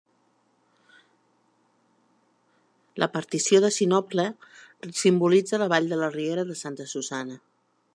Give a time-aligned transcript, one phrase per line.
[3.03, 4.27] La partició de sinople
[5.03, 7.43] simbolitza la vall de la riera de Santa Susanna.